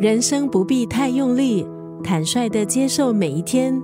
[0.00, 1.64] 人生不必太用力，
[2.02, 3.80] 坦率的接受每一天。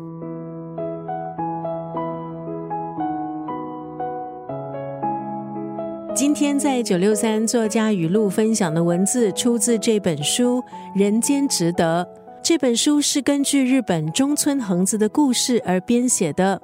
[6.13, 10.59] 今天在九六三作家语录分享的文字，出自这本书
[10.99, 12.05] 《人间值得》。
[12.43, 16.61] 这本书是根据日本中村恒子的故事而编写的。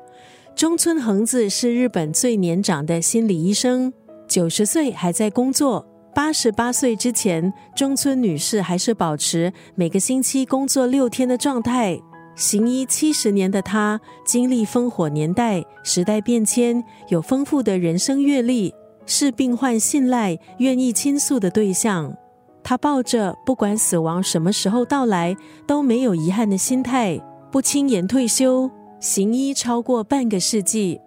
[0.57, 3.93] 中村恒子是日本最年长的心理医生，
[4.27, 5.87] 九十岁还在工作。
[6.17, 12.01] 八十八岁之前，中村女士还是保持每个星期工作六天的状态。
[12.35, 18.73] 行医七十年的她，经历烽火年代、时代变迁，有丰富的人生阅历，
[19.05, 22.17] 是病患信赖、愿意倾诉的对象。
[22.63, 25.37] 她抱着不管死亡什么时候到来
[25.67, 27.21] 都没有遗憾的心态，
[27.53, 28.71] 不轻言退休。
[29.01, 30.99] 行医超过半个世纪，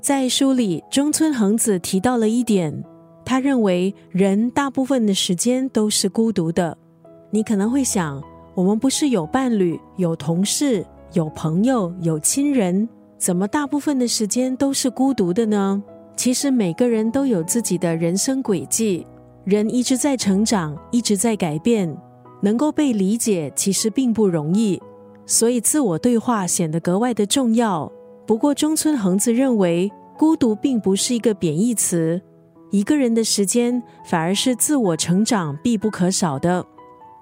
[0.00, 2.82] 在书里，中村恒子提到了一点。
[3.26, 6.78] 他认为人大部分的时间都是孤独的。
[7.30, 8.22] 你可能会想，
[8.54, 15.82] 我们不是有伴侣、有同事、有朋友、有亲人，怎么大部分的时间都是孤独的呢？
[16.14, 19.04] 其实每个人都有自己的人生轨迹，
[19.44, 21.94] 人一直在成长，一直在改变，
[22.40, 24.80] 能够被理解其实并不容易，
[25.26, 27.90] 所以自我对话显得格外的重要。
[28.24, 32.22] 不过中村恒子认为，孤独并不是一个贬义词。
[32.70, 36.64] 一个人的时间反而是自我成长必不可少的。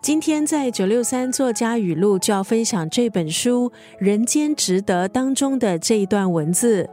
[0.01, 6.89] 今天在九六三作家语录就要分享这本书《人间值得》当中的这一段文字：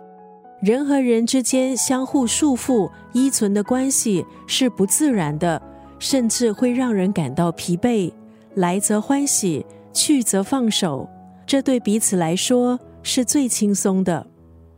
[0.62, 5.62] 人和人之间相互束缚、依存的关系是不自然的，
[6.00, 8.12] 甚至会让人感到疲惫。
[8.56, 11.10] 来则欢喜，去则放手，
[11.46, 14.26] 这对彼此来说是最轻松的。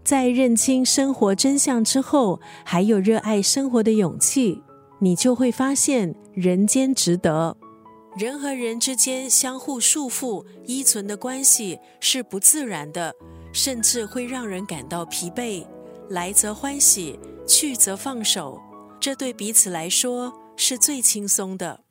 [0.03, 4.61] 在认清生活真相之后，还有热爱生活的勇气，
[4.99, 7.55] 你就会发现人间值得。
[8.17, 13.15] 人和人之间相互束缚、依存的关系是不自然的，
[13.53, 15.65] 甚至会让人感到疲惫。
[16.09, 17.17] 来则欢喜，
[17.47, 18.61] 去则放手，
[18.99, 21.82] 这对彼此来说是最轻松的。